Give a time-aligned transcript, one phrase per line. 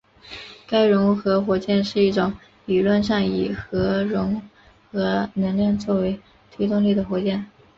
[0.67, 2.33] 核融合火箭是一种
[2.65, 4.41] 理论上以核融
[4.91, 6.19] 合能量作为
[6.51, 7.45] 推动力的火箭。